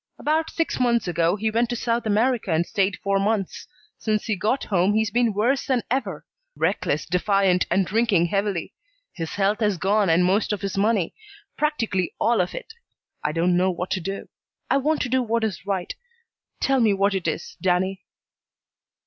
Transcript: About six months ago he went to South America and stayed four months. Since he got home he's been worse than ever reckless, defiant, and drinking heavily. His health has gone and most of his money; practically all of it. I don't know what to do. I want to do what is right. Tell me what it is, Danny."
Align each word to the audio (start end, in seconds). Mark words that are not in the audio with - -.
About 0.17 0.49
six 0.49 0.79
months 0.79 1.07
ago 1.07 1.35
he 1.35 1.51
went 1.51 1.69
to 1.69 1.75
South 1.75 2.07
America 2.07 2.49
and 2.51 2.65
stayed 2.65 2.97
four 3.03 3.19
months. 3.19 3.67
Since 3.99 4.25
he 4.25 4.35
got 4.35 4.63
home 4.63 4.95
he's 4.95 5.11
been 5.11 5.31
worse 5.31 5.67
than 5.67 5.83
ever 5.91 6.25
reckless, 6.55 7.05
defiant, 7.05 7.67
and 7.69 7.85
drinking 7.85 8.25
heavily. 8.25 8.73
His 9.13 9.35
health 9.35 9.59
has 9.59 9.77
gone 9.77 10.09
and 10.09 10.25
most 10.25 10.51
of 10.51 10.61
his 10.61 10.75
money; 10.75 11.13
practically 11.55 12.15
all 12.19 12.41
of 12.41 12.55
it. 12.55 12.73
I 13.23 13.31
don't 13.31 13.55
know 13.55 13.69
what 13.69 13.91
to 13.91 14.01
do. 14.01 14.27
I 14.71 14.77
want 14.77 15.03
to 15.03 15.07
do 15.09 15.21
what 15.21 15.43
is 15.43 15.67
right. 15.67 15.93
Tell 16.59 16.79
me 16.79 16.95
what 16.95 17.13
it 17.13 17.27
is, 17.27 17.55
Danny." 17.61 18.01